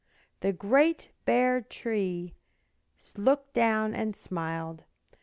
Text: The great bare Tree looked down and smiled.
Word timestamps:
The 0.39 0.51
great 0.51 1.11
bare 1.25 1.61
Tree 1.61 2.33
looked 3.19 3.53
down 3.53 3.93
and 3.93 4.15
smiled. 4.15 4.85